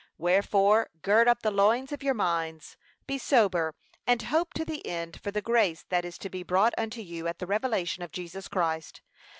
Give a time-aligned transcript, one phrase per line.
[0.17, 3.75] Wherefore gird up the loins of your minds, be sober,
[4.07, 7.27] and hope to the ene for the grace that is to be brought unto you
[7.27, 9.03] at the revelation of Jesus Christ.